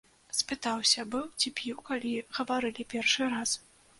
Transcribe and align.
Спытаўся 0.37 1.03
быў, 1.15 1.25
ці 1.41 1.51
п'ю, 1.59 1.75
калі 1.91 2.13
гаварылі 2.39 2.89
першы 2.97 3.31
раз. 3.37 3.55